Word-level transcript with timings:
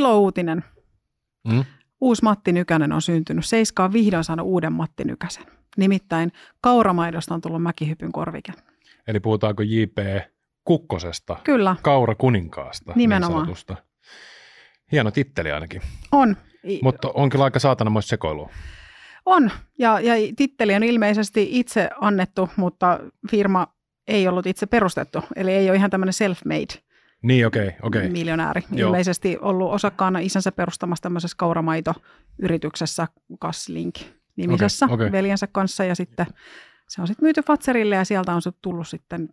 Ilouutinen. 0.00 0.64
Mm? 1.48 1.64
Uusi 2.00 2.22
Matti 2.22 2.52
Nykänen 2.52 2.92
on 2.92 3.02
syntynyt. 3.02 3.44
Seiska 3.44 3.84
on 3.84 3.92
vihdoin 3.92 4.24
saanut 4.24 4.46
uuden 4.46 4.72
Matti 4.72 5.04
Nykäsen. 5.04 5.44
Nimittäin 5.76 6.32
kauramaidosta 6.60 7.34
on 7.34 7.40
tullut 7.40 7.62
mäkihypyn 7.62 8.12
korvike. 8.12 8.52
Eli 9.06 9.20
puhutaanko 9.20 9.62
J.P. 9.62 9.98
Kukkosesta, 10.64 11.36
Kyllä, 11.44 11.76
Kaura 11.82 12.14
Kuninkaasta. 12.14 12.92
Nimenomaan. 12.96 13.32
Niin 13.32 13.46
sanotusta. 13.46 13.76
Hieno 14.92 15.10
titteli 15.10 15.52
ainakin, 15.52 15.82
on. 16.12 16.36
Mutta 16.82 17.10
on 17.14 17.30
kyllä 17.30 17.44
aika 17.44 17.58
saatanamoista 17.58 18.08
sekoilua. 18.10 18.50
On, 19.26 19.50
ja, 19.78 20.00
ja 20.00 20.14
titteli 20.36 20.74
on 20.74 20.82
ilmeisesti 20.82 21.48
itse 21.50 21.90
annettu, 22.00 22.48
mutta 22.56 23.00
firma 23.30 23.66
ei 24.08 24.28
ollut 24.28 24.46
itse 24.46 24.66
perustettu. 24.66 25.22
Eli 25.36 25.50
ei 25.50 25.70
ole 25.70 25.76
ihan 25.76 25.90
tämmöinen 25.90 26.14
self-made 26.14 26.89
Niin, 27.22 27.46
okei, 27.46 27.68
okay, 27.68 27.78
okei. 27.82 28.00
Okay. 28.00 28.12
miljonääri. 28.12 28.62
Joo. 28.72 28.88
Ilmeisesti 28.88 29.38
ollut 29.40 29.72
osakkaana 29.72 30.18
isänsä 30.18 30.52
perustamassa 30.52 31.02
tämmöisessä 31.02 31.36
kauramaitoyrityksessä 31.38 33.08
Kaslink 33.38 33.94
nimisessä 34.36 34.86
Okei, 34.86 34.94
okei. 34.94 35.12
veljensä 35.12 35.46
kanssa 35.46 35.84
ja 35.84 35.94
sitten 35.94 36.26
se 36.88 37.00
on 37.00 37.06
sitten 37.06 37.24
myyty 37.24 37.42
Fatserille 37.42 37.94
ja 37.94 38.04
sieltä 38.04 38.34
on 38.34 38.42
sit 38.42 38.56
tullut 38.62 38.88
sitten 38.88 39.28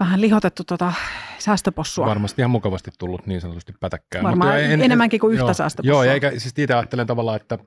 vähän 0.00 0.20
lihotettu 0.20 0.64
tota 0.64 0.92
säästöpossua. 1.38 2.06
Varmasti 2.06 2.42
ihan 2.42 2.50
mukavasti 2.50 2.90
tullut 2.98 3.26
niin 3.26 3.40
sanotusti 3.40 3.72
pätäkkää. 3.80 4.22
Varmaan 4.22 4.60
Mutta 4.60 4.84
enemmänkin 4.84 5.20
kuin 5.20 5.34
yhtä 5.34 5.44
joo, 5.44 5.54
säästöpossua. 5.54 6.04
Joo, 6.04 6.12
eikä 6.12 6.30
siis 6.30 6.54
itse 6.58 6.74
ajattelen 6.74 7.06
tavallaan, 7.06 7.36
että 7.36 7.58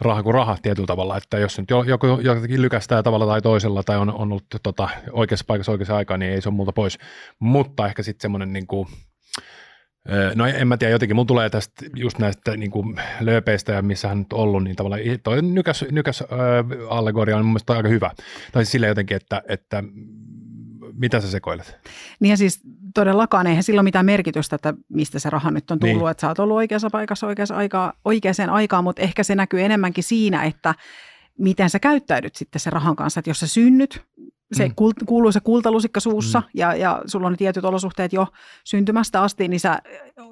raha 0.00 0.22
kuin 0.22 0.34
raha 0.34 0.56
tietyllä 0.62 0.86
tavalla, 0.86 1.16
että 1.16 1.38
jos 1.38 1.58
nyt 1.58 1.70
jo- 1.70 1.82
joku 1.82 2.06
jotakin 2.06 2.62
lykästää 2.62 3.02
tavalla 3.02 3.26
tai 3.26 3.42
toisella 3.42 3.82
tai 3.82 3.96
on, 3.96 4.10
on 4.12 4.32
ollut 4.32 4.44
tota, 4.62 4.88
oikeassa 5.12 5.44
paikassa 5.48 5.72
oikeassa 5.72 5.96
aikaa, 5.96 6.16
niin 6.16 6.32
ei 6.32 6.40
se 6.40 6.48
ole 6.48 6.56
multa 6.56 6.72
pois. 6.72 6.98
Mutta 7.38 7.86
ehkä 7.86 8.02
sitten 8.02 8.22
semmoinen 8.22 8.52
niin 8.52 8.66
kuin, 8.66 8.88
Öö, 10.12 10.32
No 10.34 10.46
en 10.46 10.68
mä 10.68 10.76
tiedä, 10.76 10.92
jotenkin 10.92 11.16
mulla 11.16 11.26
tulee 11.26 11.50
tästä 11.50 11.86
just 11.96 12.18
näistä 12.18 12.56
niin 12.56 12.70
kuin 12.70 13.00
lööpeistä 13.20 13.72
ja 13.72 13.82
missä 13.82 14.08
hän 14.08 14.18
nyt 14.18 14.32
ollut, 14.32 14.64
niin 14.64 14.76
tavallaan 14.76 15.02
toi 15.22 15.42
nykäs, 15.42 15.84
nykäs 15.90 16.24
öö, 16.32 16.62
allegoria 16.88 17.36
on 17.36 17.44
mun 17.44 17.52
mielestä 17.52 17.72
aika 17.72 17.88
hyvä. 17.88 18.10
Tai 18.52 18.64
siis 18.64 18.82
jotenkin, 18.82 19.16
että, 19.16 19.42
että 19.48 19.84
mitä 20.98 21.20
sä 21.20 21.30
sekoilet? 21.30 21.76
Niin 22.20 22.30
ja 22.30 22.36
siis 22.36 22.60
todellakaan 22.94 23.46
eihän 23.46 23.62
sillä 23.62 23.78
ole 23.78 23.84
mitään 23.84 24.06
merkitystä, 24.06 24.56
että 24.56 24.74
mistä 24.88 25.18
se 25.18 25.30
raha 25.30 25.50
nyt 25.50 25.70
on 25.70 25.78
tullut, 25.78 25.96
Niin. 25.98 26.10
että 26.10 26.20
sä 26.20 26.28
oot 26.28 26.38
ollut 26.38 26.56
oikeassa 26.56 26.90
paikassa 26.90 27.26
oikeassa 27.26 27.56
aikaa, 27.56 27.92
oikeaan 28.04 28.50
aikaan, 28.50 28.84
mutta 28.84 29.02
ehkä 29.02 29.22
se 29.22 29.34
näkyy 29.34 29.62
enemmänkin 29.62 30.04
siinä, 30.04 30.44
että 30.44 30.74
miten 31.38 31.70
sä 31.70 31.78
käyttäydyt 31.78 32.36
sitten 32.36 32.60
se 32.60 32.70
rahan 32.70 32.96
kanssa, 32.96 33.18
että 33.20 33.30
jos 33.30 33.40
sä 33.40 33.46
synnyt, 33.46 34.02
se 34.52 34.64
Mm. 34.68 34.74
mm. 34.80 35.06
kuuluu 35.06 35.32
se 35.32 35.40
kultalusikka 35.40 36.00
suussa 36.00 36.38
Mm. 36.40 36.44
mm. 36.44 36.50
ja, 36.54 36.74
ja 36.74 37.02
sulla 37.06 37.26
on 37.26 37.32
ne 37.32 37.36
tietyt 37.36 37.64
olosuhteet 37.64 38.12
jo 38.12 38.26
syntymästä 38.64 39.22
asti, 39.22 39.48
niin 39.48 39.60
sä 39.60 39.78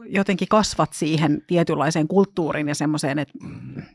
jotenkin 0.08 0.48
kasvat 0.48 0.92
siihen 0.92 1.42
tietynlaiseen 1.46 2.08
kulttuuriin 2.08 2.68
ja 2.68 2.74
semmoiseen, 2.74 3.18
että 3.18 3.34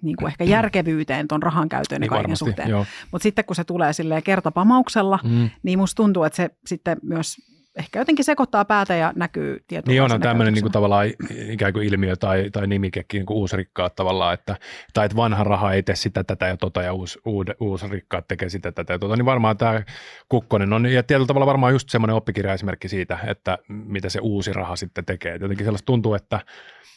niin 0.02 0.16
kuin 0.16 0.28
ehkä 0.28 0.44
järkevyyteen 0.44 1.28
ton 1.28 1.44
rahan 1.44 1.70
käytön 1.70 1.96
ja 1.96 2.00
Niin 2.00 2.10
kaiken 2.10 2.24
varmasti, 2.24 2.46
suhteen. 2.46 2.70
Mutta 3.12 3.24
sitten 3.24 3.46
kun 3.46 3.56
se 3.56 3.64
tulee 3.64 3.94
silleen 3.94 4.24
kertapamauksella, 4.24 5.20
Mm. 5.24 5.50
niin 5.64 5.80
musta 5.80 5.96
tuntuu, 6.04 6.24
että 6.24 6.38
se 6.38 6.50
sitten 6.66 6.98
myös 7.04 7.36
ehkä 7.80 8.00
jotenkin 8.00 8.26
sekoittaa 8.26 8.66
päätä 8.66 8.96
ja 8.96 9.14
näkyy 9.16 9.64
tietynlaisena 9.68 9.92
Niin 9.92 10.02
onhan 10.02 10.22
tämmöinen 10.22 10.54
niin 10.54 10.64
kuin 10.64 10.72
tavallaan 10.72 11.08
ikään 11.50 11.74
kuin 11.74 11.88
ilmiö 11.88 12.16
tai, 12.16 12.50
tai 12.52 12.68
nimikekin 12.68 13.20
niin 13.20 13.26
kuin 13.26 13.38
uusrikkaat 13.38 13.96
tavallaan, 13.96 14.34
että, 14.34 14.56
tai 14.94 15.06
että 15.06 15.16
vanha 15.16 15.44
raha 15.44 15.74
ei 15.74 15.84
tee 15.84 15.96
sitä, 15.96 16.24
tätä 16.24 16.48
ja 16.48 16.58
tota 16.58 16.82
ja 16.82 16.94
uusi, 16.94 17.20
uude, 17.26 17.56
uusrikkaat 17.60 18.28
tekee 18.28 18.50
sitä, 18.50 18.72
tätä 18.72 18.94
ja 18.94 19.00
tota, 19.00 19.16
niin 19.16 19.26
varmaan 19.26 19.58
tämä 19.58 19.84
Kukkonen 20.30 20.74
on, 20.74 20.86
ja 20.86 21.04
tietyllä 21.04 21.28
tavalla 21.28 21.46
varmaan 21.46 21.74
just 21.74 21.90
semmoinen 21.90 22.16
oppikirjaesimerkki 22.16 22.88
siitä, 22.88 23.20
että 23.28 23.58
mitä 23.68 24.10
se 24.10 24.20
uusi 24.22 24.54
raha 24.54 24.76
sitten 24.76 25.06
tekee. 25.06 25.38
Jotenkin 25.42 25.66
sellaista 25.66 25.86
tuntuu, 25.86 26.14
että, 26.14 26.40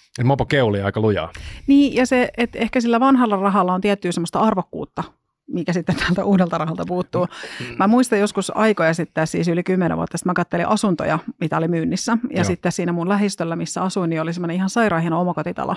että 0.08 0.25
mopo 0.25 0.47
keuli 0.47 0.83
aika 0.83 1.00
lujaa. 1.00 1.33
Niin, 1.66 1.94
ja 1.94 2.06
se, 2.06 2.28
että 2.37 2.59
ehkä 2.59 2.81
sillä 2.81 3.00
vanhalla 3.00 3.37
rahalla 3.37 3.75
on 3.75 3.81
tiettyä 3.81 4.12
semmoista 4.12 4.41
arvokkuutta, 4.41 5.04
mikä 5.47 5.72
sitten 5.72 5.97
tältä 5.97 6.25
uudelta 6.25 6.58
rahalta 6.58 6.84
puuttuu. 6.86 7.26
Mä 7.78 7.86
muistan 7.86 8.19
joskus 8.19 8.53
aikoja 8.56 8.94
sitten, 8.94 9.26
siis 9.26 9.48
yli 9.48 9.62
kymmenen 9.62 9.97
vuotta 9.97 10.19
sitten 10.19 10.30
mä 10.30 10.34
kattelin 10.34 10.69
asuntoja, 10.69 11.19
mitä 11.41 11.56
oli 11.56 11.69
myynnissä. 11.69 12.19
Ja 12.30 12.36
Joo. 12.36 12.44
sitten 12.44 12.72
siinä 12.72 12.92
mun 12.92 13.08
lähistöllä, 13.08 13.56
missä 13.56 13.82
asuin, 13.82 14.10
niin 14.10 14.22
oli 14.22 14.32
semmoinen 14.32 14.56
ihan 14.56 14.70
sairaan 14.70 15.12
omakotitalo. 15.12 15.76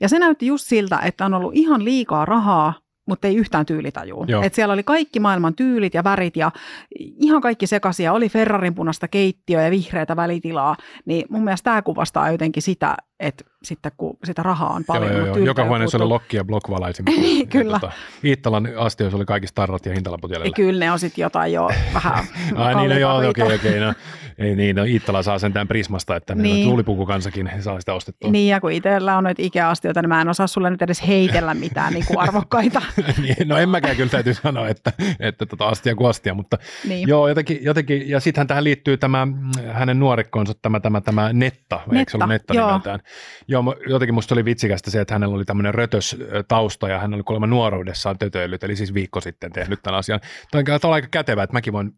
Ja 0.00 0.08
se 0.08 0.18
näytti 0.18 0.46
just 0.46 0.66
siltä, 0.66 0.98
että 0.98 1.26
on 1.26 1.34
ollut 1.34 1.56
ihan 1.56 1.84
liikaa 1.84 2.24
rahaa, 2.24 2.74
mutta 3.08 3.28
ei 3.28 3.36
yhtään 3.36 3.66
tyylitajua. 3.66 4.24
Joo. 4.28 4.42
Et 4.42 4.54
siellä 4.54 4.72
oli 4.72 4.82
kaikki 4.82 5.20
maailman 5.20 5.54
tyylit 5.54 5.94
ja 5.94 6.04
värit 6.04 6.36
ja 6.36 6.50
ihan 6.98 7.40
kaikki 7.40 7.66
sekasia. 7.66 8.12
Oli 8.12 8.28
Ferrarin 8.28 8.74
punaista 8.74 9.08
keittiöä 9.08 9.62
ja 9.62 9.70
vihreätä 9.70 10.16
välitilaa. 10.16 10.76
Niin 11.04 11.26
mun 11.30 11.44
mielestä 11.44 11.70
tämä 11.70 11.82
kuvastaa 11.82 12.30
jotenkin 12.30 12.62
sitä, 12.62 12.96
että 13.20 13.44
sitten 13.62 13.92
kun 13.96 14.16
sitä 14.24 14.42
rahaa 14.42 14.72
on 14.72 14.84
paljon. 14.84 15.12
joo, 15.12 15.26
joo, 15.26 15.36
joo. 15.36 15.46
Joka 15.46 15.64
huoneessa 15.64 15.98
oli 15.98 16.06
lokki 16.06 16.36
ja 16.36 16.44
blockvalaisin. 16.44 17.04
Niin, 17.04 17.40
Ja 17.40 17.46
kyllä. 17.60 17.80
Tota, 17.80 17.92
Iittalan 18.24 18.68
astioissa 18.76 19.16
oli 19.16 19.24
kaikki 19.24 19.46
starrat 19.46 19.86
ja 19.86 19.92
hintalaput 19.94 20.30
jäljellä. 20.30 20.54
kyllä 20.54 20.84
ne 20.84 20.92
on 20.92 20.98
sitten 20.98 21.22
jotain 21.22 21.52
jo 21.52 21.70
vähän 21.94 22.24
Ai 22.56 22.74
niin, 22.74 22.90
no 22.90 22.98
joo, 22.98 23.28
okei, 23.28 23.44
okei, 23.44 23.54
okay, 23.54 23.80
no. 23.80 23.94
Ei 24.38 24.56
niin, 24.56 24.76
no 24.76 24.84
Iittala 24.84 25.22
saa 25.22 25.38
sentään 25.38 25.68
Prismasta, 25.68 26.16
että 26.16 26.34
niin. 26.34 26.42
Niin. 26.42 26.66
tuulipukukansakin 26.66 27.50
saa 27.60 27.80
sitä 27.80 27.94
ostettua. 27.94 28.30
Niin, 28.30 28.48
ja 28.48 28.60
kun 28.60 28.72
itsellä 28.72 29.16
on 29.16 29.24
noita 29.24 29.42
Ikea-astioita, 29.42 30.02
niin 30.02 30.08
mä 30.08 30.20
en 30.20 30.28
osaa 30.28 30.46
sulle 30.46 30.70
nyt 30.70 30.82
edes 30.82 31.06
heitellä 31.06 31.54
mitään 31.54 31.92
niin 31.92 32.06
kuin 32.06 32.18
arvokkaita. 32.28 32.82
Niin, 33.22 33.48
no 33.48 33.56
en 33.56 33.68
mäkään 33.68 33.96
kyllä 33.96 34.10
täytyy 34.10 34.34
sanoa, 34.34 34.68
että, 34.68 34.92
että 35.20 35.46
tota 35.46 35.68
astia 35.68 35.94
kuin 35.94 36.10
astia, 36.10 36.34
mutta 36.34 36.58
Niin. 36.88 37.08
joo, 37.08 37.28
jotenkin, 37.28 37.58
jotenkin 37.62 38.08
ja 38.08 38.20
sittenhän 38.20 38.46
tähän 38.46 38.64
liittyy 38.64 38.96
tämä 38.96 39.26
mm, 39.26 39.50
hänen 39.72 39.98
nuorekkonsa, 39.98 40.52
tämä, 40.62 40.80
tämä, 40.80 41.00
tämä 41.00 41.32
Netta, 41.32 41.76
eikö 41.76 41.88
se 41.88 41.94
Netta, 41.94 42.16
ollut 42.16 42.28
Netta 42.28 42.54
joo. 42.54 42.66
nimeltään? 42.66 43.00
Joo, 43.50 43.76
jotenkin 43.86 44.14
musta 44.14 44.34
oli 44.34 44.44
vitsikästä 44.44 44.90
se, 44.90 45.00
että 45.00 45.14
hänellä 45.14 45.34
oli 45.34 45.44
tämmöinen 45.44 45.74
rötös 45.74 46.16
tausta 46.48 46.88
ja 46.88 46.98
hän 46.98 47.14
oli 47.14 47.22
kuulemma 47.22 47.46
nuoruudessaan 47.46 48.18
tötöillyt, 48.18 48.64
eli 48.64 48.76
siis 48.76 48.94
viikko 48.94 49.20
sitten 49.20 49.52
tehnyt 49.52 49.82
tämän 49.82 49.98
asian. 49.98 50.20
Tämä 50.50 50.60
on 50.60 50.64
tavallaan 50.64 50.94
aika 50.94 51.08
kätevä, 51.10 51.42
että 51.42 51.54
mäkin 51.54 51.72
voin, 51.72 51.92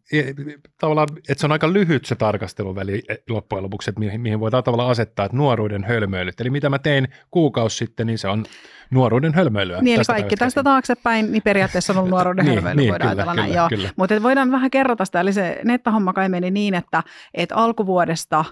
tavallaan, 0.79 1.07
että 1.29 1.41
se 1.41 1.47
on 1.47 1.51
aika 1.51 1.73
lyhyt 1.73 2.05
se 2.05 2.15
tarkasteluväli 2.15 3.03
e, 3.09 3.15
loppujen 3.29 3.63
lopuksi, 3.63 3.89
että 3.89 3.99
mihin, 3.99 4.21
mihin 4.21 4.39
voidaan 4.39 4.63
tavallaan 4.63 4.91
asettaa, 4.91 5.25
että 5.25 5.37
nuoruuden 5.37 5.83
hölmöilyt. 5.83 6.41
Eli 6.41 6.49
mitä 6.49 6.69
mä 6.69 6.79
tein 6.79 7.07
kuukausi 7.31 7.77
sitten, 7.77 8.07
niin 8.07 8.17
se 8.17 8.27
on 8.27 8.45
nuoruuden 8.91 9.33
hölmöilyä. 9.33 9.81
Niin, 9.81 9.95
eli 9.95 10.05
kaikki 10.07 10.35
tästä 10.35 10.63
taaksepäin, 10.63 11.31
niin 11.31 11.43
periaatteessa 11.43 11.93
on 11.93 11.97
ollut 11.97 12.11
nuoruuden 12.11 12.45
Niin, 12.51 12.55
hölmöily, 12.55 12.75
niin, 12.75 12.91
voidaan 12.91 13.09
kyllä, 13.09 13.23
ajatella 13.23 13.33
näin. 13.33 13.47
kyllä, 13.47 13.61
Joo. 13.61 13.69
kyllä. 13.69 13.89
Mutta 13.95 14.23
voidaan 14.23 14.51
vähän 14.51 14.71
kerrata 14.71 15.05
sitä, 15.05 15.19
eli 15.19 15.33
se 15.33 15.61
nettahomma 15.63 16.13
kai 16.13 16.29
meni 16.29 16.51
niin, 16.51 16.73
että, 16.73 17.03
että 17.33 17.55
alkuvuodesta 17.55 18.45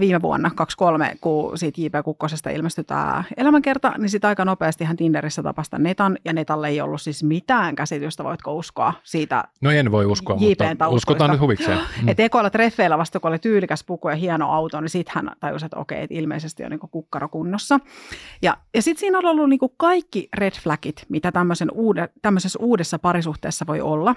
viime 0.00 0.22
vuonna 0.22 0.50
23, 0.54 1.16
kun 1.20 1.58
siitä 1.58 1.80
J.P. 1.80 1.94
Kukkosesta 2.04 2.50
ilmestyi 2.50 2.84
tämä 2.84 3.24
elämänkerta, 3.36 3.92
niin 3.98 4.10
sitten 4.10 4.28
aika 4.28 4.44
nopeasti 4.44 4.84
hän 4.84 4.96
Tinderissä 4.96 5.42
tapasi 5.42 5.70
tämän 5.70 5.82
Netan, 5.82 6.18
ja 6.24 6.32
Netalle 6.32 6.68
ei 6.68 6.80
ollut 6.80 7.00
siis 7.02 7.24
mitään 7.24 7.76
käsitystä, 7.76 8.24
voitko 8.24 8.54
uskoa 8.54 8.92
siitä 9.02 9.44
No 9.60 9.70
en 9.70 9.92
voi 9.92 10.06
uskoa, 10.06 10.36
JPn 10.36 10.44
mutta 10.48 10.64
taustoista. 10.64 10.88
uskotaan 10.88 11.30
nyt 11.30 11.40
huvikseen. 11.40 11.78
Mm. 12.02 12.08
Että 12.08 12.22
ekoilla 12.22 12.50
treffeillä 12.50 12.98
vasta, 12.98 13.20
kun 13.20 13.28
oli 13.28 13.38
tyylikäs 13.38 13.84
puku 13.84 14.08
ja 14.08 14.14
hieno 14.16 14.52
auto, 14.52 14.80
niin 14.80 14.88
sitten 14.88 15.12
hän 15.14 15.30
tajusi, 15.40 15.66
että 15.66 15.76
okei, 15.76 16.02
että 16.02 16.14
ilmeisesti 16.14 16.64
on 16.64 16.70
niin 16.70 16.80
kukkaro 16.90 17.28
kunnossa. 17.28 17.80
Ja, 18.42 18.56
ja 18.74 18.82
sitten 18.82 19.00
siinä 19.00 19.18
on 19.18 19.24
ollut 19.24 19.48
niin 19.48 19.60
kaikki 19.76 20.28
red 20.36 20.52
flagit, 20.62 21.06
mitä 21.08 21.32
tämmöisen 21.32 21.68
uude, 21.72 22.08
tämmöisessä 22.22 22.58
uudessa 22.62 22.98
parisuhteessa 22.98 23.64
voi 23.66 23.80
olla. 23.80 24.14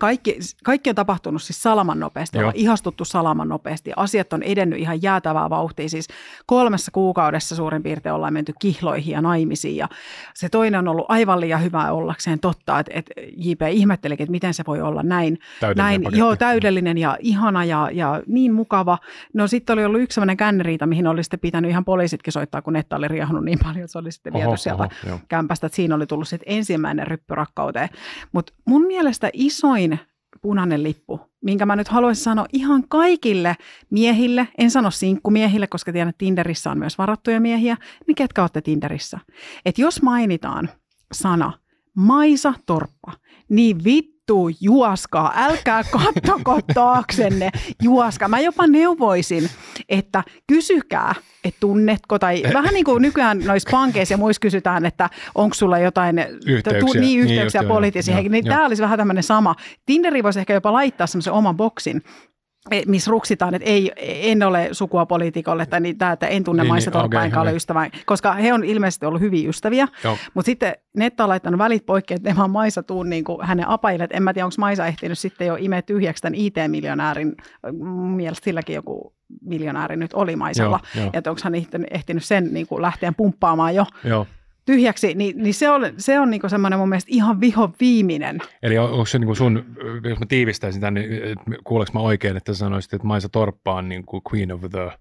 Kaikki, 0.00 0.38
kaikki 0.64 0.90
on 0.90 0.96
tapahtunut 0.96 1.42
siis 1.42 1.62
salaman 1.62 2.00
nopeasti, 2.00 2.38
Joo. 2.38 2.42
ollaan 2.42 2.56
ihastuttu 2.56 3.04
salaman 3.04 3.48
nopeasti. 3.48 3.92
Asiat 3.96 4.32
on 4.32 4.42
edennyt 4.42 4.78
ihan 4.78 5.02
jäätävää 5.02 5.50
vauhtia. 5.50 5.88
Siis 5.88 6.08
kolmessa 6.46 6.90
kuukaudessa 6.90 7.56
suurin 7.56 7.82
piirtein 7.82 8.14
ollaan 8.14 8.32
menty 8.32 8.52
kihloihin 8.60 9.12
ja 9.12 9.20
naimisiin. 9.20 9.76
Ja 9.76 9.88
se 10.34 10.48
toinen 10.48 10.78
on 10.78 10.88
ollut 10.88 11.06
aivan 11.08 11.40
liian 11.40 11.62
hyvää 11.62 11.92
ollakseen 11.92 12.40
totta, 12.40 12.78
että, 12.78 12.92
että 12.94 13.14
JP 13.36 13.62
ihmettelikin, 13.70 14.24
että 14.24 14.30
miten 14.30 14.54
se 14.54 14.64
voi 14.66 14.80
olla 14.80 15.02
näin 15.02 15.38
Täydellinen 15.60 15.84
näin, 15.84 16.02
paketti. 16.02 16.18
joo, 16.18 16.36
täydellinen 16.36 16.98
ja 16.98 17.16
ihana 17.20 17.64
ja, 17.64 17.90
ja 17.92 18.22
niin 18.26 18.54
mukava. 18.54 18.98
No 19.34 19.46
sitten 19.46 19.72
oli 19.74 19.84
ollut 19.84 20.00
yksi 20.00 20.14
sellainen 20.14 20.36
känneriita, 20.36 20.86
mihin 20.86 21.06
oli 21.06 21.22
sitten 21.24 21.40
pitänyt 21.40 21.70
ihan 21.70 21.84
poliisitkin 21.84 22.32
soittaa, 22.32 22.62
kun 22.62 22.72
netta 22.72 22.96
oli 22.96 23.08
riehunut 23.08 23.44
niin 23.44 23.58
paljon, 23.62 23.84
että 23.84 23.92
se 23.92 23.98
oli 23.98 24.12
sitten 24.12 24.32
viety 24.32 24.46
Oho, 24.48 24.56
sieltä 24.56 24.88
oho, 25.08 25.20
kämpästä, 25.28 25.66
että 25.66 25.76
siinä 25.76 25.94
oli 25.94 26.06
tullut 26.06 26.28
sitten 26.28 26.54
ensimmäinen 26.56 27.06
ryppy 27.06 27.34
rakkauteen. 27.34 27.88
Mutta 28.32 28.52
mun 28.64 28.82
mielestä 28.86 29.30
isoin 29.32 29.85
punainen 30.42 30.82
lippu, 30.82 31.20
minkä 31.44 31.66
mä 31.66 31.76
nyt 31.76 31.88
haluaisin 31.88 32.24
sanoa 32.24 32.46
ihan 32.52 32.84
kaikille 32.88 33.56
miehille, 33.90 34.48
en 34.58 34.70
sano 34.70 34.90
sinkkumiehille, 34.90 35.66
koska 35.66 35.92
tiedän, 35.92 36.08
että 36.08 36.18
Tinderissä 36.18 36.70
on 36.70 36.78
myös 36.78 36.98
varattuja 36.98 37.40
miehiä, 37.40 37.76
niin 38.06 38.14
ketkä 38.14 38.42
olette 38.42 38.60
Tinderissä? 38.60 39.18
Että 39.64 39.80
jos 39.80 40.02
mainitaan 40.02 40.68
sana 41.12 41.52
Maisa 41.96 42.54
Torppa, 42.66 43.12
niin 43.48 43.84
vittu 43.84 44.15
juoskaa, 44.60 45.32
älkää 45.36 45.82
kattoko 45.84 46.60
taaksenne, 46.74 47.50
juoskaa. 47.82 48.28
Mä 48.28 48.40
jopa 48.40 48.66
neuvoisin, 48.66 49.50
että 49.88 50.24
kysykää, 50.46 51.14
että 51.44 51.60
tunnetko, 51.60 52.18
tai 52.18 52.42
vähän 52.54 52.74
niin 52.74 52.84
kuin 52.84 53.02
nykyään 53.02 53.38
noissa 53.38 53.70
pankeissa 53.70 54.14
ja 54.14 54.18
muissa 54.18 54.40
kysytään, 54.40 54.86
että 54.86 55.10
onko 55.34 55.54
sulla 55.54 55.78
jotain 55.78 56.18
Yhteyksiä. 56.46 56.80
Tu, 56.80 56.86
niin, 56.92 57.00
Niin 57.00 57.20
yhteyksiä 57.20 57.60
niin 57.60 57.68
poliittisiin 57.68 58.32
niin 58.32 58.44
tämä 58.44 58.66
olisi 58.66 58.82
vähän 58.82 58.98
tämmöinen 58.98 59.22
sama. 59.22 59.54
Tinderi 59.86 60.22
voisi 60.22 60.40
ehkä 60.40 60.54
jopa 60.54 60.72
laittaa 60.72 61.06
semmoisen 61.06 61.32
oman 61.32 61.56
boksin, 61.56 62.02
missä 62.86 63.10
ruksitaan, 63.10 63.54
että 63.54 63.68
ei, 63.68 63.92
en 64.30 64.42
ole 64.42 64.68
sukua 64.72 65.06
poliitikolle 65.06 65.66
tai 65.66 65.80
niin, 65.80 65.98
tämä, 65.98 66.12
että 66.12 66.26
en 66.26 66.44
tunne 66.44 66.62
Niin, 66.62 66.68
Maissa 66.68 66.90
niin, 66.90 67.04
okei, 67.04 67.24
enkä 67.24 67.40
ole 67.40 67.48
okei. 67.48 67.56
ystävä, 67.56 67.90
koska 68.06 68.32
he 68.32 68.52
on 68.52 68.64
ilmeisesti 68.64 69.06
ollut 69.06 69.20
hyviä 69.20 69.48
ystäviä, 69.48 69.88
mutta 70.34 70.46
sitten 70.46 70.74
Netta 70.96 71.24
on 71.24 71.28
laittanut 71.28 71.58
välit 71.58 71.86
poikki, 71.86 72.14
että 72.14 72.30
en 72.30 72.36
vaan 72.36 72.50
Maisa 72.50 72.82
tuu 72.82 73.02
niin 73.02 73.24
kuin 73.24 73.46
hänen 73.46 73.68
apajille, 73.68 74.04
että 74.04 74.16
en 74.16 74.22
mä 74.22 74.34
tiedä, 74.34 74.46
onko 74.46 74.54
Maisa 74.58 74.86
ehtinyt 74.86 75.18
sitten 75.18 75.46
jo 75.46 75.56
imeä 75.60 75.82
tyhjäksi 75.82 76.22
tämän 76.22 76.34
IT-miljonäärin, 76.34 77.34
mielestä 78.16 78.44
silläkin 78.44 78.74
joku 78.74 79.14
miljonääri 79.44 79.96
nyt 79.96 80.14
oli 80.14 80.36
Maisalla, 80.36 80.80
joo. 80.96 81.10
että 81.12 81.30
onko 81.30 81.40
hän 81.44 81.54
ehtinyt, 81.90 82.24
sen 82.24 82.54
niin 82.54 82.66
kuin 82.66 82.82
lähteen 82.82 83.14
pumppaamaan 83.14 83.74
jo 83.74 83.84
Joo. 84.04 84.26
Tyhjäksi, 84.66 85.14
niin, 85.14 85.42
niin 85.42 85.54
se 85.54 85.70
on, 85.70 85.82
se 85.98 86.20
on 86.20 86.30
niin 86.30 86.40
kuin 86.40 86.50
semmoinen 86.50 86.78
mun 86.78 86.88
mielestä 86.88 87.08
ihan 87.12 87.40
viho 87.40 87.70
viimeinen. 87.80 88.38
Eli 88.62 88.78
on- 88.78 88.90
onko 88.90 89.06
se 89.06 89.18
niin 89.18 89.26
kuin 89.26 89.36
sun, 89.36 89.64
jos 90.04 90.18
mä 90.18 90.26
tiivistäisin 90.26 90.80
tämän, 90.80 90.94
niin 90.94 91.36
kuuleeko 91.64 91.92
mä 91.94 92.00
oikein, 92.00 92.36
että 92.36 92.52
sä 92.54 92.58
sanoisit, 92.58 92.94
että 92.94 93.06
Maisa 93.06 93.28
Torppa 93.28 93.74
on 93.74 93.88
niin 93.88 94.04
kuin 94.04 94.22
Queen 94.32 94.52
of 94.52 94.60
the, 94.60 94.92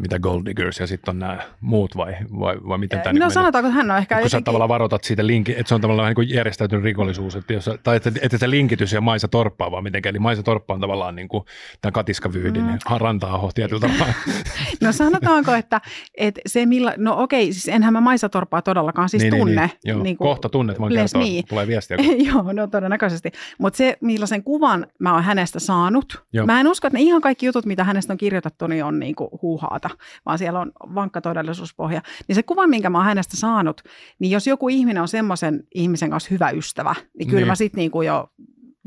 mitä 0.00 0.18
Gold 0.18 0.42
Diggers 0.46 0.80
ja 0.80 0.86
sitten 0.86 1.12
on 1.12 1.18
nämä 1.18 1.38
muut 1.60 1.96
vai, 1.96 2.14
vai, 2.40 2.56
vai 2.68 2.78
miten 2.78 3.00
tämä 3.00 3.12
No 3.12 3.26
niin 3.26 3.34
sanotaanko, 3.34 3.68
että 3.68 3.76
hän 3.76 3.90
on 3.90 3.98
ehkä 3.98 4.14
kun 4.14 4.22
sä 4.22 4.26
jotenkin... 4.26 4.44
tavallaan 4.44 4.68
varoitat 4.68 5.04
siitä 5.04 5.26
linki, 5.26 5.52
että 5.52 5.68
se 5.68 5.74
on 5.74 5.80
tavallaan 5.80 6.08
niin 6.08 6.14
kuin 6.14 6.30
järjestäytynyt 6.30 6.84
rikollisuus, 6.84 7.36
että 7.36 7.52
jos, 7.52 7.70
tai 7.82 7.96
että, 7.96 8.12
että 8.22 8.38
se 8.38 8.50
linkitys 8.50 8.92
ja 8.92 9.00
Maisa 9.00 9.28
Torppaa 9.28 9.70
vaan 9.70 9.82
mitenkään, 9.82 10.12
eli 10.12 10.18
Maisa 10.18 10.42
Torppa 10.42 10.74
on 10.74 10.80
tavallaan 10.80 11.16
niin 11.16 11.28
kuin 11.28 11.44
tämä 11.80 11.92
katiskavyydin, 11.92 12.64
mm. 12.64 12.78
ranta-aho 12.98 13.50
tietyllä 13.54 13.80
tavalla. 13.80 14.14
No 14.80 14.92
sanotaanko, 14.92 15.52
että, 15.54 15.80
että 16.14 16.40
se 16.46 16.66
millä, 16.66 16.94
no 16.96 17.22
okei, 17.22 17.52
siis 17.52 17.68
enhän 17.68 17.92
mä 17.92 18.00
Maisa 18.00 18.28
Torppaa 18.28 18.62
todellakaan 18.74 19.08
siis 19.08 19.22
niin, 19.22 19.36
tunne. 19.36 19.60
Niin, 19.60 19.70
niin. 19.84 19.94
Joo, 19.94 20.02
niin 20.02 20.16
kuin- 20.16 20.28
kohta 20.28 20.48
tunnet, 20.48 20.78
voin 20.80 20.94
les 20.94 21.12
kertoa, 21.12 21.32
me. 21.32 21.42
tulee 21.48 21.66
viestiä. 21.66 21.96
Joo, 22.32 22.52
no 22.52 22.66
todennäköisesti. 22.66 23.32
Mutta 23.58 23.76
se, 23.76 23.96
millaisen 24.00 24.42
kuvan 24.44 24.86
mä 24.98 25.14
oon 25.14 25.22
hänestä 25.22 25.60
saanut, 25.60 26.24
Joo. 26.32 26.46
mä 26.46 26.60
en 26.60 26.68
usko, 26.68 26.86
että 26.86 26.98
ne 26.98 27.02
ihan 27.02 27.20
kaikki 27.20 27.46
jutut, 27.46 27.66
mitä 27.66 27.84
hänestä 27.84 28.12
on 28.12 28.16
kirjoitettu, 28.16 28.66
niin 28.66 28.84
on 28.84 28.98
niinku 28.98 29.38
huuhaata, 29.42 29.90
vaan 30.26 30.38
siellä 30.38 30.60
on 30.60 30.72
vankka 30.94 31.20
todellisuuspohja. 31.20 32.02
Niin 32.28 32.36
se 32.36 32.42
kuva, 32.42 32.66
minkä 32.66 32.90
mä 32.90 32.98
oon 32.98 33.04
hänestä 33.06 33.36
saanut, 33.36 33.82
niin 34.18 34.30
jos 34.30 34.46
joku 34.46 34.68
ihminen 34.68 35.02
on 35.02 35.08
semmoisen 35.08 35.64
ihmisen 35.74 36.10
kanssa 36.10 36.28
hyvä 36.30 36.50
ystävä, 36.50 36.94
niin 37.18 37.28
kyllä 37.28 37.40
Niin. 37.40 37.48
mä 37.48 37.54
sitten 37.54 37.78
niinku 37.78 38.02
jo 38.02 38.28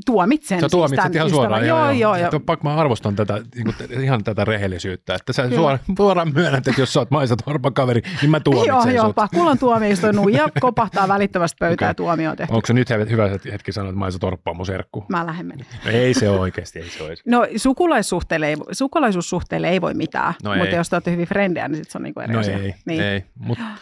tuomitsen. 0.07 0.61
Sä 0.61 0.69
tuomitset 0.69 0.97
tämän 0.97 1.13
ihan 1.13 1.27
ystävän. 1.27 1.41
suoraan. 1.43 1.67
Joo, 1.67 1.91
joo, 1.91 2.15
joo. 2.15 2.29
joo. 2.31 2.39
Pakko 2.39 2.69
mä 2.69 2.75
arvostan 2.75 3.15
tätä, 3.15 3.41
niin 3.55 3.65
kuin, 3.65 4.03
ihan 4.03 4.23
tätä 4.23 4.45
rehellisyyttä, 4.45 5.15
että 5.15 5.33
sä 5.33 5.49
suoraan, 5.49 5.79
suoraan 5.97 6.31
myönnät, 6.33 6.67
että 6.67 6.81
jos 6.81 6.93
sä 6.93 6.99
oot 6.99 7.11
Maisa 7.11 7.35
Torpan 7.35 7.73
kaveri, 7.73 8.01
niin 8.21 8.31
mä 8.31 8.39
tuomitsen 8.39 8.67
Joo, 8.67 8.85
joo, 8.95 9.05
sut. 9.05 9.15
Pakulan 9.15 9.57
tuomioistuin 9.57 10.15
nuija 10.15 10.47
kopahtaa 10.59 11.07
välittömästi 11.07 11.55
pöytään 11.59 11.73
Okei. 11.75 11.89
ja 11.89 11.93
tuomio 11.93 12.31
on 12.31 12.37
tehty. 12.37 12.53
Onko 12.53 12.65
se 12.67 12.73
nyt 12.73 12.89
hyvä 13.09 13.29
hetki 13.51 13.71
sanoa, 13.71 13.89
että 13.89 13.99
Maisa 13.99 14.19
Torppa 14.19 14.51
on 14.51 14.57
mun 14.57 14.65
serkku? 14.65 15.05
Mä 15.09 15.25
lähden 15.25 15.45
mennä. 15.45 15.65
No 15.85 15.91
ei 15.91 16.13
se 16.13 16.29
ole 16.29 16.39
oikeasti, 16.39 16.79
ei 16.79 16.89
se 16.89 17.03
ole. 17.03 17.13
No 17.25 17.47
sukulaissuhteille 17.55 18.47
ei, 18.47 18.55
sukulaisuussuhteille 18.71 19.69
ei 19.69 19.81
voi 19.81 19.93
mitään, 19.93 20.33
No 20.43 20.49
mutta 20.49 20.69
ei. 20.69 20.75
jos 20.75 20.89
te 20.89 20.95
olette 20.95 21.11
hyvin 21.11 21.27
frendejä, 21.27 21.67
niin 21.67 21.75
sitten 21.75 21.91
se 21.91 21.97
on 21.97 22.03
niinku 22.03 22.19
eri 22.19 22.33
No 22.33 22.39
asia. 22.39 22.57
ei, 22.57 22.75
niin. 22.85 23.01
ei. 23.01 23.23
Mutta 23.39 23.63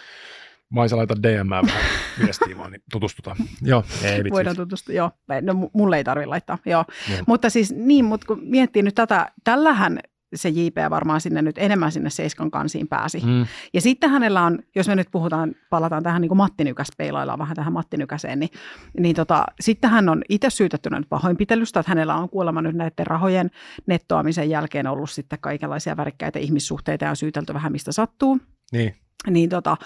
Maisa 0.70 0.98
laita 0.98 1.16
DM 1.24 1.50
vähän 1.50 1.82
viestiä 2.24 2.58
vaan, 2.58 2.72
niin 2.72 2.82
tutustutaan. 2.92 3.38
Joo, 3.62 3.84
ei 4.04 4.18
vitsi. 4.18 4.30
Voidaan 4.32 4.56
tutustua, 4.56 4.96
joo. 4.96 5.12
No 5.42 5.54
mu- 5.54 5.70
mulle 5.74 5.98
ei 5.98 6.04
tarvitse 6.04 6.28
laittaa, 6.30 6.58
joo. 6.66 6.86
Joo. 7.10 7.20
Mutta 7.28 7.50
siis 7.50 7.74
niin, 7.76 8.06
mutta 8.06 8.28
kun 8.28 8.40
miettii 8.44 8.84
nyt 8.84 8.96
tätä, 8.96 9.32
tällähän 9.44 10.00
se 10.36 10.50
JP 10.50 10.76
varmaan 10.90 11.22
sinne 11.22 11.42
nyt 11.42 11.58
enemmän 11.58 11.92
sinne 11.92 12.10
Seiskan 12.10 12.52
kansiin 12.52 12.88
pääsi. 12.88 13.20
Mm. 13.20 13.30
Mm, 13.32 13.46
Ja 13.74 13.82
sitten 13.82 14.10
hänellä 14.10 14.42
on, 14.44 14.60
jos 14.76 14.88
me 14.88 14.96
nyt 14.96 15.08
puhutaan, 15.12 15.56
palataan 15.70 16.04
tähän 16.04 16.22
niin 16.22 16.30
kuin 16.30 16.38
Matti 16.38 16.64
Nykäs, 16.64 16.88
peilaillaan 16.98 17.40
vähän 17.40 17.56
tähän 17.56 17.74
Matti 17.74 17.98
Nykäseen, 17.98 18.40
niin, 18.40 18.50
niin 19.00 19.16
tota, 19.16 19.46
sitten 19.60 19.90
hän 19.90 20.10
on 20.10 20.22
itse 20.30 20.50
syytettynä 20.50 20.98
nyt 21.00 21.10
pahoinpitelystä, 21.10 21.80
että 21.80 21.90
hänellä 21.92 22.16
on 22.16 22.30
kuulemma 22.30 22.62
nyt 22.62 22.76
näiden 22.76 23.08
rahojen 23.08 23.52
nettoamisen 23.88 24.50
jälkeen 24.50 24.88
ollut 24.88 25.10
sitten 25.10 25.40
kaikenlaisia 25.40 25.98
värikkäitä 25.98 26.40
ihmissuhteita 26.40 27.06
ja 27.06 27.16
syytelty 27.16 27.54
vähän 27.54 27.72
mistä 27.72 27.92
sattuu. 27.92 28.40
niin, 28.72 28.96
Niin 29.30 29.50
tota, 29.50 29.78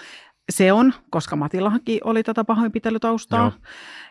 se 0.50 0.74
on, 0.74 0.94
koska 1.10 1.36
Matillahankin 1.36 2.00
oli 2.04 2.24
tätä 2.24 2.44
pahoinpitelytaustaa. 2.44 3.40
Joo. 3.40 3.52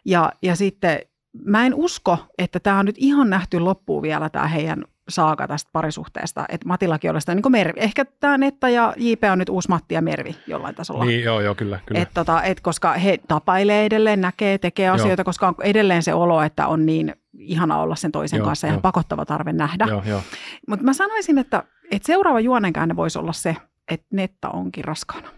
Ja, 0.04 0.32
ja 0.42 0.56
sitten 0.56 0.98
mä 1.44 1.66
en 1.66 1.74
usko, 1.74 2.18
että 2.38 2.60
tämä 2.60 2.78
on 2.78 2.86
nyt 2.86 2.96
ihan 2.98 3.30
nähty 3.30 3.60
loppuun 3.60 4.02
vielä 4.02 4.28
tämä 4.28 4.46
heidän 4.46 4.84
saaka 5.08 5.48
tästä 5.48 5.70
parisuhteesta. 5.72 6.44
Että 6.48 6.68
Matillakin 6.68 7.10
oli 7.10 7.20
sitä 7.20 7.34
niin 7.34 7.42
kuin 7.42 7.52
Mervi. 7.52 7.80
Ehkä 7.80 8.04
tämä 8.04 8.38
Netta 8.38 8.68
ja 8.68 8.94
JP 8.96 9.22
on 9.32 9.38
nyt 9.38 9.48
uusi 9.48 9.68
Matti 9.68 9.94
ja 9.94 10.02
Mervi 10.02 10.36
jollain 10.46 10.74
tasolla. 10.74 11.04
niin, 11.04 11.22
joo, 11.22 11.40
joo, 11.40 11.54
kyllä. 11.54 11.80
kyllä. 11.86 12.02
Et 12.02 12.08
tota, 12.14 12.42
et 12.42 12.60
koska 12.60 12.92
he 12.92 13.18
tapailee 13.28 13.84
edelleen, 13.84 14.20
näkee, 14.20 14.58
tekee 14.58 14.88
asioita, 14.88 15.24
koska 15.24 15.48
on 15.48 15.54
edelleen 15.62 16.02
se 16.02 16.14
olo, 16.14 16.42
että 16.42 16.66
on 16.66 16.86
niin 16.86 17.14
ihana 17.38 17.78
olla 17.78 17.96
sen 17.96 18.12
toisen 18.12 18.38
Joo, 18.38 18.46
kanssa 18.46 18.66
ja 18.66 18.72
joo. 18.72 18.80
pakottava 18.80 19.24
tarve 19.24 19.52
nähdä. 19.52 19.86
Joo, 19.88 20.02
joo. 20.06 20.22
Mutta 20.68 20.84
mä 20.84 20.92
sanoisin, 20.92 21.38
että, 21.38 21.62
että 21.90 22.06
seuraava 22.06 22.40
juonenkäänne 22.40 22.96
voisi 22.96 23.18
olla 23.18 23.32
se, 23.32 23.56
että 23.90 24.06
Netta 24.12 24.50
onkin 24.50 24.84
raskaana. 24.84 25.37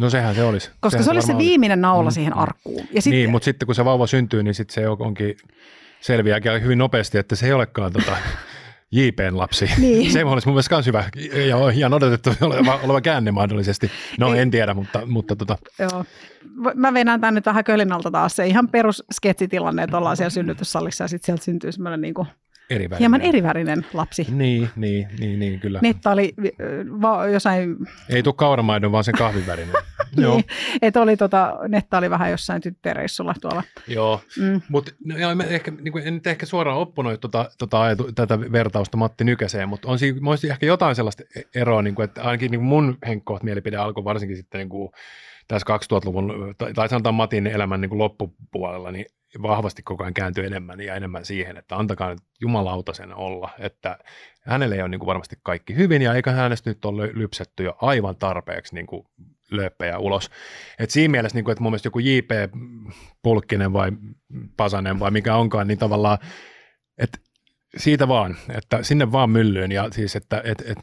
No 0.00 0.10
sehän 0.10 0.34
se 0.34 0.44
olisi. 0.44 0.70
Koska 0.80 0.90
sehän 0.90 1.04
se 1.04 1.10
olisi 1.10 1.26
se 1.26 1.38
viimeinen 1.38 1.80
naula 1.80 2.10
Mm, 2.10 2.14
siihen 2.14 2.36
arkkuun. 2.36 2.86
Ja 2.92 3.02
sit, 3.02 3.10
Niin, 3.10 3.30
mutta 3.30 3.44
sitten 3.44 3.66
kun 3.66 3.74
se 3.74 3.84
vauva 3.84 4.06
syntyy, 4.06 4.42
niin 4.42 4.54
sitten 4.54 4.74
se 4.74 4.88
onkin 4.88 5.36
selviääkin 6.00 6.62
hyvin 6.62 6.78
nopeasti, 6.78 7.18
että 7.18 7.36
se 7.36 7.46
ei 7.46 7.52
olekaan 7.52 7.92
tota, 7.92 8.16
JPn 8.92 9.38
lapsi. 9.38 9.70
Niin. 9.78 10.12
Se 10.12 10.24
olisi 10.24 10.46
mun 10.48 10.54
mielestä 10.54 10.74
myös 10.74 10.86
hyvä 10.86 11.04
ja 11.48 11.70
ihan 11.70 11.92
odotettu 11.94 12.30
oleva, 12.40 12.80
oleva 12.82 13.00
käänne 13.00 13.30
mahdollisesti. 13.30 13.90
No 14.18 14.34
Ei. 14.34 14.40
en 14.40 14.50
tiedä, 14.50 14.74
mutta, 14.74 15.06
mutta 15.06 15.36
tota, 15.36 15.58
joo. 15.78 16.04
Mä 16.74 16.94
venään 16.94 17.20
tämän 17.20 17.34
nyt 17.34 17.46
vähän 17.46 17.64
kölinalta 17.64 18.10
taas. 18.10 18.36
Se 18.36 18.46
ihan 18.46 18.68
perus 18.68 19.04
sketsitilanne, 19.12 19.82
että 19.82 19.98
ollaan 19.98 20.16
siellä 20.16 20.30
synnytyssalissa 20.30 21.04
ja 21.04 21.08
sitten 21.08 21.26
sieltä 21.26 21.44
syntyy 21.44 21.72
semmoinen 21.72 22.00
niin 22.00 22.14
kuin 22.14 22.28
eri 22.72 22.90
värinen. 22.90 22.98
hieman 22.98 23.20
erivärinen 23.20 23.86
lapsi. 23.92 24.26
Niin, 24.30 24.68
niin, 24.76 25.08
niin, 25.18 25.38
niin 25.38 25.60
kyllä. 25.60 25.78
Netta 25.82 26.10
oli 26.10 26.34
va- 27.02 27.26
jossain 27.26 27.76
Ei 28.08 28.22
tule 28.22 28.34
kauramaidon, 28.34 28.92
vaan 28.92 29.04
sen 29.04 29.14
kahvivärinen. 29.18 29.74
Joo, 30.16 30.34
Niin, 30.36 30.44
että 30.82 31.00
oli 31.02 31.16
tota, 31.16 31.58
Netta 31.68 31.98
oli 31.98 32.10
vähän 32.10 32.30
jossain 32.30 32.62
tyttöreissulla 32.62 33.34
tuolla. 33.40 33.62
joo. 33.88 34.20
Mm. 34.38 34.60
Mutta 34.68 34.92
no, 35.04 35.18
joo, 35.18 35.34
mä 35.34 35.42
ehkä, 35.44 35.70
niin 35.70 35.92
kuin, 35.92 36.06
en 36.06 36.14
nyt 36.14 36.26
ehkä 36.26 36.46
suoraan 36.46 36.78
opponoi 36.78 37.18
tota, 37.18 37.50
tota, 37.58 37.82
ajatu, 37.82 38.12
tätä 38.12 38.40
vertausta 38.40 38.96
Matti 38.96 39.24
Nykäseen, 39.24 39.68
mutta 39.68 39.88
on 39.88 39.98
siinä 39.98 40.30
olisi 40.30 40.50
ehkä 40.50 40.66
jotain 40.66 40.94
sellaista 40.96 41.22
eroa, 41.54 41.82
niin 41.82 41.94
kuin, 41.94 42.04
että 42.04 42.22
ainakin 42.22 42.50
niin 42.50 42.60
kuin 42.60 42.68
mun 42.68 42.98
henkkoht 43.06 43.42
mielipide 43.42 43.76
alkoi 43.76 44.04
varsinkin 44.04 44.36
sitten 44.36 44.58
niin 44.58 44.68
kuin, 44.68 44.92
tässä 45.48 45.66
2000-luvun, 45.94 46.54
tai, 46.58 46.72
tai 46.72 46.88
sanotaan 46.88 47.14
Matin 47.14 47.46
elämän 47.46 47.80
niin 47.80 47.88
kuin 47.88 47.98
loppupuolella, 47.98 48.90
niin 48.92 49.06
vahvasti 49.42 49.82
koko 49.82 50.04
ajan 50.04 50.14
kääntyi 50.14 50.46
enemmän 50.46 50.80
ja 50.80 50.94
enemmän 50.94 51.24
siihen, 51.24 51.56
että 51.56 51.76
antakaa 51.76 52.10
nyt 52.10 52.18
jumalauta 52.40 52.92
sen 52.92 53.14
olla, 53.14 53.50
että 53.58 53.98
hänelle 54.42 54.74
ei 54.74 54.80
ole 54.80 54.88
niin 54.88 54.98
kuin 54.98 55.06
varmasti 55.06 55.36
kaikki 55.42 55.76
hyvin 55.76 56.02
ja 56.02 56.14
eikä 56.14 56.32
hänestä 56.32 56.70
nyt 56.70 56.84
ole 56.84 57.10
lypsetty 57.14 57.62
jo 57.64 57.76
aivan 57.80 58.16
tarpeeksi 58.16 58.74
niin 58.74 58.86
kuin 58.86 59.06
lööppejä 59.50 59.98
ulos. 59.98 60.30
Et 60.78 60.90
siinä 60.90 61.12
mielessä, 61.12 61.36
niin 61.36 61.44
kuin, 61.44 61.52
että 61.52 61.62
mun 61.62 61.72
mielestä 61.72 61.86
joku 61.86 61.98
J.P. 61.98 62.30
Pulkkinen 63.22 63.72
vai 63.72 63.92
Pasanen 64.56 65.00
vai 65.00 65.10
mikä 65.10 65.36
onkaan, 65.36 65.68
niin 65.68 65.78
tavallaan, 65.78 66.18
että 66.98 67.18
siitä 67.76 68.08
vaan, 68.08 68.36
että 68.56 68.82
sinne 68.82 69.12
vaan 69.12 69.30
myllyyn 69.30 69.72
ja 69.72 69.88
siis, 69.92 70.16
että 70.16 70.42
et, 70.44 70.62
et 70.66 70.78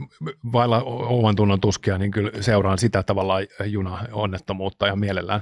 vailla 0.54 0.84
oman 0.84 1.36
tunnon 1.36 1.62
tuskia, 1.62 1.98
niin 1.98 2.12
kyllä 2.12 2.32
seuraan 2.42 2.78
sitä 2.78 3.04
tavallaan 3.04 3.44
juna-onnettomuutta 3.66 4.88
ja 4.88 4.96
mielellään. 4.96 5.42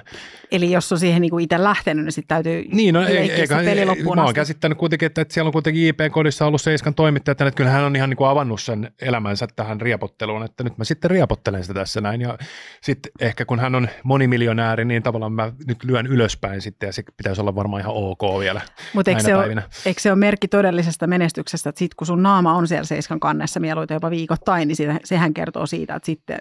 Eli 0.51 0.71
jos 0.71 0.91
on 0.91 0.99
siihen 0.99 1.21
niin 1.21 1.39
itse 1.39 1.63
lähtenyt, 1.63 2.05
niin 2.05 2.11
sitten 2.11 2.35
täytyy 2.35 2.65
Niin, 2.71 2.93
no 2.93 3.01
ei, 3.01 3.15
leikkiä 3.15 3.35
eikä, 3.35 3.59
se 3.59 3.65
peli 3.65 3.85
loppuun 3.85 4.15
mä 4.15 4.23
oon 4.23 4.33
käsittänyt 4.33 4.77
kuitenkin, 4.77 5.05
että, 5.05 5.21
että 5.21 5.33
siellä 5.33 5.47
on 5.47 5.53
kuitenkin 5.53 5.87
JP-kodissa 5.87 6.45
ollut 6.45 6.61
Seiskan 6.61 6.93
toimittaja, 6.93 7.31
että 7.31 7.51
kyllä 7.51 7.69
hän 7.69 7.83
on 7.83 7.95
ihan 7.95 8.09
niin 8.09 8.17
kuin 8.17 8.29
avannut 8.29 8.61
sen 8.61 8.91
elämänsä 9.01 9.47
tähän 9.55 9.81
riepotteluun, 9.81 10.43
että 10.43 10.63
nyt 10.63 10.77
mä 10.77 10.83
sitten 10.83 11.11
riepottelen 11.11 11.63
sitä 11.63 11.73
tässä 11.73 12.01
näin. 12.01 12.21
Ja 12.21 12.37
sitten 12.81 13.11
ehkä 13.19 13.45
kun 13.45 13.59
hän 13.59 13.75
on 13.75 13.87
monimiljonääri, 14.03 14.85
niin 14.85 15.03
tavallaan 15.03 15.33
mä 15.33 15.51
nyt 15.67 15.83
lyön 15.83 16.07
ylöspäin 16.07 16.61
sitten 16.61 16.87
ja 16.87 16.93
se 16.93 17.03
pitäisi 17.17 17.41
olla 17.41 17.55
varmaan 17.55 17.81
ihan 17.81 17.93
ok 17.95 18.21
vielä 18.39 18.61
Mutta 18.93 19.11
eikö, 19.11 19.23
se 19.23 19.35
ole- 19.35 19.63
eikö 19.85 20.01
se 20.01 20.11
ole 20.11 20.19
merkki 20.19 20.47
todellisesta 20.47 21.07
menestyksestä, 21.37 21.69
että 21.69 21.79
sit 21.79 21.95
kun 21.95 22.07
sun 22.07 22.23
naama 22.23 22.53
on 22.53 22.67
siellä 22.67 22.85
Seiskan 22.85 23.19
kannessa 23.19 23.59
mieluiten 23.59 23.95
jopa 23.95 24.09
viikoittain, 24.09 24.67
niin 24.67 24.75
siitä, 24.75 24.99
sehän 25.03 25.33
kertoo 25.33 25.65
siitä, 25.65 25.95
että 25.95 26.05
sitten 26.05 26.39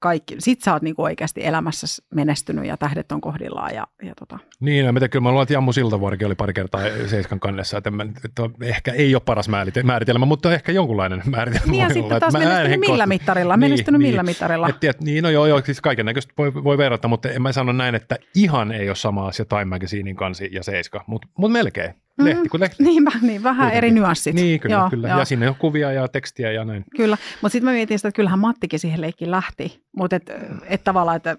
kaikki, 0.00 0.36
sit 0.38 0.62
sä 0.62 0.72
oot 0.72 0.82
niinku 0.82 1.02
oikeasti 1.02 1.46
elämässä 1.46 2.02
menestynyt 2.14 2.66
ja 2.66 2.76
tähdet 2.76 3.12
on 3.12 3.20
kohdillaan. 3.20 3.74
Ja, 3.74 3.86
ja 4.02 4.14
tota. 4.14 4.38
Niin, 4.60 4.84
ja 4.84 4.92
mitä 4.92 5.08
kyllä 5.08 5.22
mä 5.22 5.30
luulen, 5.30 5.42
että 5.42 5.52
Jammu 5.52 5.72
Siltavuorikin 5.72 6.26
oli 6.26 6.34
pari 6.34 6.52
kertaa 6.52 6.80
Seiskan 7.06 7.40
kannessa, 7.40 7.78
että, 7.78 7.90
mä, 7.90 8.06
että 8.24 8.42
ehkä 8.62 8.92
ei 8.92 9.14
ole 9.14 9.22
paras 9.26 9.48
määrite- 9.48 9.82
määritelmä, 9.82 10.26
mutta 10.26 10.54
ehkä 10.54 10.72
jonkunlainen 10.72 11.22
määritelmä 11.26 11.72
Niin 11.72 11.82
ja 11.82 11.88
sitten 11.88 12.04
olla. 12.04 12.20
taas 12.20 12.32
menestynyt 12.32 12.72
en 12.72 12.80
millä 12.80 12.94
henkko- 12.94 13.06
mittarilla, 13.06 13.56
menestynyt 13.56 14.00
millä 14.00 14.22
mittarilla. 14.22 14.68
Et, 14.68 14.80
tiedät, 14.80 15.00
niin, 15.00 15.22
no 15.22 15.30
joo, 15.30 15.46
joo, 15.46 15.62
siis 15.64 15.80
kaiken 15.80 16.06
näköistä 16.06 16.32
voi, 16.38 16.54
voi 16.54 16.78
verrata, 16.78 17.08
mutta 17.08 17.30
en 17.30 17.42
mä 17.42 17.52
sano 17.52 17.72
näin, 17.72 17.94
että 17.94 18.16
ihan 18.34 18.72
ei 18.72 18.88
ole 18.88 18.96
sama 18.96 19.28
asia 19.28 19.44
Time 19.44 19.64
Magazinein 19.64 20.16
kansi 20.16 20.48
ja 20.52 20.62
Seiska, 20.62 21.04
mutta 21.06 21.28
mut 21.38 21.52
melkein. 21.52 21.94
Lehti 22.18 22.40
Mhm. 22.40 22.48
kuin 22.50 22.60
lehti. 22.60 22.82
Niin, 22.82 23.04
vähän- 23.04 23.22
niin 23.26 23.42
vähän 23.42 23.56
Kuitenkin. 23.56 23.76
eri 23.78 23.90
nyanssit. 23.90 24.34
Niin, 24.34 24.60
kyllä, 24.60 24.74
Joo, 24.76 24.90
kyllä. 24.90 25.08
joo. 25.08 25.18
Ja 25.18 25.24
sinne 25.24 25.48
on 25.48 25.54
kuvia 25.54 25.92
ja 25.92 26.08
tekstiä 26.08 26.52
ja 26.52 26.64
näin. 26.64 26.84
Kyllä, 26.96 27.16
mutta 27.42 27.52
sitten 27.52 27.64
mä 27.64 27.72
mietin 27.72 27.98
sitä, 27.98 28.08
että 28.08 28.16
kyllähän 28.16 28.38
Mattikin 28.38 28.78
siihen 28.78 29.00
leikkiin 29.00 29.30
lähti, 29.30 29.82
mutta 29.98 30.16
et, 30.16 30.30
et 30.66 30.84
tavallaan, 30.84 31.16
että 31.16 31.36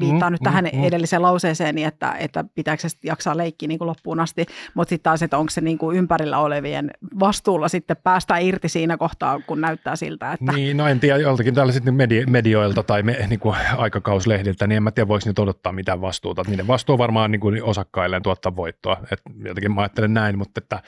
viittaa 0.00 0.30
mm, 0.30 0.32
nyt 0.32 0.40
tähän 0.44 0.68
mm, 0.72 0.84
edelliseen 0.84 1.22
lauseeseen, 1.22 1.74
niin 1.74 1.88
että, 1.88 2.12
että 2.12 2.44
pitääkö 2.54 2.88
se 2.88 2.98
jaksaa 3.04 3.36
leikkiä 3.36 3.68
niin 3.68 3.78
kuin 3.78 3.88
loppuun 3.88 4.20
asti, 4.20 4.46
mutta 4.74 4.88
sitten 4.88 5.02
taas, 5.02 5.22
että 5.22 5.38
onko 5.38 5.50
se 5.50 5.60
niin 5.60 5.78
kuin 5.78 5.96
ympärillä 5.96 6.38
olevien 6.38 6.90
vastuulla 7.20 7.68
sitten 7.68 7.96
päästä 8.04 8.38
irti 8.38 8.68
siinä 8.68 8.96
kohtaa, 8.96 9.40
kun 9.46 9.60
näyttää 9.60 9.96
siltä, 9.96 10.32
että... 10.32 10.52
Niin, 10.52 10.76
no 10.76 10.88
en 10.88 11.00
tiedä, 11.00 11.18
joltakin 11.18 11.54
tällaiset 11.54 11.84
medi- 11.84 12.30
medioilta 12.30 12.82
tai 12.82 13.02
me, 13.02 13.26
niin 13.30 13.40
kuin 13.40 13.56
aikakauslehdiltä, 13.76 14.66
niin 14.66 14.76
en 14.76 14.82
mä 14.82 14.90
tiedä, 14.90 15.08
voiko 15.08 15.22
nyt 15.26 15.38
odottaa 15.38 15.72
mitään 15.72 16.00
vastuuta. 16.00 16.42
Niiden 16.48 16.66
vastuu 16.66 16.98
varmaan 16.98 17.30
niin 17.30 17.40
kuin 17.40 17.62
osakkailleen 17.62 18.22
tuottaa 18.22 18.56
voittoa, 18.56 18.96
että 19.12 19.30
jotenkin 19.44 19.74
mä 19.74 19.80
ajattelen 19.80 20.14
näin, 20.14 20.38
mutta 20.38 20.58
että 20.58 20.82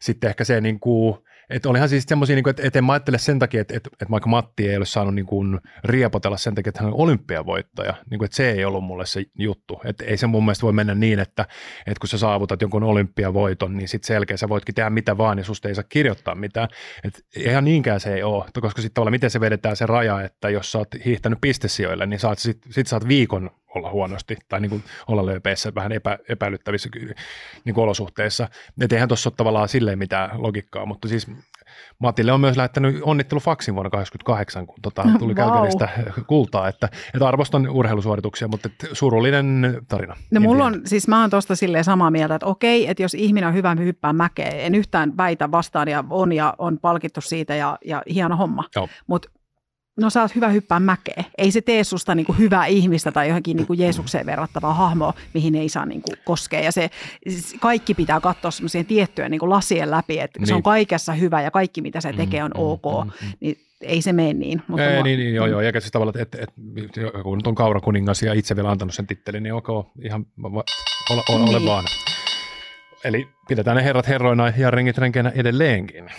sitten 0.00 0.30
ehkä 0.30 0.44
se 0.44 0.60
niin 0.60 0.80
kuin, 0.80 1.18
että 1.50 1.68
olihan 1.68 1.88
siis 1.88 2.04
semmoisia, 2.04 2.36
niin 2.36 2.48
että, 2.48 2.62
että 2.66 2.78
en 2.78 2.84
mä 2.84 2.92
ajattele 2.92 3.18
sen 3.18 3.38
takia, 3.38 3.60
että, 3.60 3.76
että, 3.76 3.90
että 3.92 4.10
vaikka 4.10 4.30
Matti 4.30 4.68
ei 4.68 4.76
ole 4.76 4.84
saanut 4.84 5.14
niin 5.14 5.26
kuin 5.26 5.60
riepotella 5.84 6.36
sen 6.36 6.54
takia, 6.54 6.68
että 6.68 6.82
hän 6.82 6.92
on 6.92 7.00
olympiavoittaja, 7.00 7.94
niin 8.10 8.18
kuin, 8.18 8.26
että 8.26 8.36
se 8.36 8.50
ei 8.50 8.64
ollut 8.64 8.84
mulle 8.84 9.06
se 9.06 9.24
juttu. 9.38 9.80
Että 9.84 10.04
ei 10.04 10.16
se 10.16 10.26
mun 10.26 10.44
mielestä 10.44 10.62
voi 10.62 10.72
mennä 10.72 10.94
niin, 10.94 11.18
että, 11.18 11.42
että 11.86 12.00
kun 12.00 12.08
sä 12.08 12.18
saavutat 12.18 12.62
jonkun 12.62 12.82
olympiavoiton, 12.82 13.76
niin 13.76 13.88
sitten 13.88 14.06
selkeä 14.06 14.36
sä 14.36 14.48
voitkin 14.48 14.74
tehdä 14.74 14.90
mitä 14.90 15.16
vaan 15.16 15.38
ja 15.38 15.44
susta 15.44 15.68
ei 15.68 15.74
saa 15.74 15.84
kirjoittaa 15.88 16.34
mitään. 16.34 16.68
Että 17.04 17.20
ihan 17.36 17.64
niinkään 17.64 18.00
se 18.00 18.14
ei 18.14 18.22
ole, 18.22 18.44
koska 18.60 18.82
sitten 18.82 18.94
tavallaan 18.94 19.12
miten 19.12 19.30
se 19.30 19.40
vedetään 19.40 19.76
se 19.76 19.86
raja, 19.86 20.22
että 20.22 20.50
jos 20.50 20.72
sä 20.72 20.78
oot 20.78 20.88
hiihtänyt 21.04 21.38
pistesijoille, 21.40 22.06
niin 22.06 22.20
saat, 22.20 22.38
sit, 22.38 22.58
sit 22.70 22.86
saat 22.86 23.08
viikon 23.08 23.50
olla 23.74 23.90
huonosti 23.90 24.36
tai 24.48 24.60
niin 24.60 24.70
kuin 24.70 24.84
olla 25.06 25.26
lööpeissä 25.26 25.72
vähän 25.74 25.92
epä, 25.92 26.18
epäilyttävissä 26.28 26.88
niin 27.64 27.74
kuin 27.74 27.84
olosuhteissa. 27.84 28.48
Että 28.80 28.96
eihän 28.96 29.08
tuossa 29.08 29.28
ole 29.28 29.34
tavallaan 29.36 29.68
silleen 29.68 29.98
mitään 29.98 30.42
logiikkaa, 30.42 30.86
mutta 30.86 31.08
siis 31.08 31.26
Matille 31.98 32.32
on 32.32 32.40
myös 32.40 32.56
lähettänyt 32.56 33.00
onnittelufaksin 33.02 33.74
vuonna 33.74 33.90
1988, 33.90 34.66
kun 34.66 34.76
tota, 34.82 35.02
tuli 35.18 35.34
wow. 35.34 35.44
Calgarystä 35.44 35.88
kultaa, 36.26 36.68
että, 36.68 36.88
että 37.14 37.28
arvostan 37.28 37.68
urheilusuorituksia, 37.68 38.48
mutta 38.48 38.68
surullinen 38.92 39.78
tarina. 39.88 40.16
No 40.30 40.40
mulla 40.40 40.64
on, 40.64 40.80
siis 40.84 41.08
mä 41.08 41.20
oon 41.20 41.30
tuosta 41.30 41.56
silleen 41.56 41.84
samaa 41.84 42.10
mieltä, 42.10 42.34
että 42.34 42.46
okei, 42.46 42.90
että 42.90 43.02
jos 43.02 43.14
ihminen 43.14 43.48
on 43.48 43.54
hyvä 43.54 43.76
hyppää 43.78 44.12
mäkeä, 44.12 44.48
en 44.48 44.74
yhtään 44.74 45.16
väitä 45.16 45.50
vastaan 45.50 45.88
ja 45.88 46.04
on 46.10 46.32
ja 46.32 46.54
on 46.58 46.78
palkittu 46.78 47.20
siitä 47.20 47.54
ja, 47.54 47.78
ja 47.84 48.02
hieno 48.14 48.36
homma, 48.36 48.64
mutta 49.06 49.30
no 49.96 50.10
sä 50.10 50.22
oot 50.22 50.34
hyvä 50.34 50.48
hyppää 50.48 50.80
mäkeä. 50.80 51.24
Ei 51.38 51.50
se 51.50 51.60
tee 51.60 51.84
susta 51.84 52.14
niin 52.14 52.26
kuin 52.26 52.38
hyvää 52.38 52.66
ihmistä 52.66 53.12
tai 53.12 53.28
johonkin 53.28 53.56
niin 53.56 53.66
kuin 53.66 53.78
Jeesukseen 53.78 54.26
verrattavaa 54.26 54.74
hahmoa, 54.74 55.14
mihin 55.34 55.54
ei 55.54 55.68
saa 55.68 55.86
niin 55.86 56.02
kuin 56.02 56.16
koskea. 56.24 56.60
Ja 56.60 56.72
se 56.72 56.90
kaikki 57.60 57.94
pitää 57.94 58.20
katsoa 58.20 58.50
semmoisia 58.50 58.84
tiettyjä 58.84 59.28
niin 59.28 59.40
kuin 59.40 59.50
lasien 59.50 59.90
läpi, 59.90 60.18
että 60.18 60.38
niin. 60.38 60.46
se 60.46 60.54
on 60.54 60.58
niin. 60.58 60.62
kaikessa 60.62 61.12
hyvä 61.12 61.42
ja 61.42 61.50
kaikki 61.50 61.82
mitä 61.82 62.00
se 62.00 62.12
tekee 62.12 62.44
on 62.44 62.50
mm, 62.50 62.60
ok. 62.60 63.04
Mm, 63.04 63.10
mm, 63.10 63.26
mm. 63.26 63.32
Niin 63.40 63.58
ei 63.80 64.02
se 64.02 64.12
mene 64.12 64.32
niin. 64.32 64.62
Mutta 64.68 64.84
ei, 64.84 64.94
mua... 64.94 65.02
niin, 65.02 65.18
niin, 65.18 65.34
joo, 65.34 65.46
joo. 65.46 65.60
Eikä 65.60 65.80
siis 65.80 65.92
tavallaan, 65.92 66.20
että, 66.20 66.38
että, 66.42 66.54
että 66.84 67.22
kun 67.22 67.38
nyt 67.38 67.46
on 67.46 67.54
kaurakuningas 67.54 68.22
ja 68.22 68.32
itse 68.32 68.56
vielä 68.56 68.70
antanut 68.70 68.94
sen 68.94 69.06
tittelin, 69.06 69.42
niin 69.42 69.54
ok, 69.54 69.68
ihan 70.04 70.26
ole, 70.42 70.64
ole, 71.10 71.22
ole 71.28 71.58
niin. 71.58 71.68
vaan. 71.68 71.84
Eli 73.04 73.28
pidetään 73.48 73.76
ne 73.76 73.84
herrat 73.84 74.08
herroina 74.08 74.52
ja 74.56 74.70
rengit 74.70 74.98
renkeinä 74.98 75.32
edelleenkin. 75.34 76.10